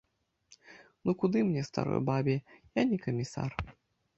Ну, 1.03 1.11
куды 1.23 1.39
мне, 1.49 1.61
старой 1.69 2.01
бабе, 2.09 2.35
я 2.81 2.87
не 2.95 2.99
камісар. 3.05 3.51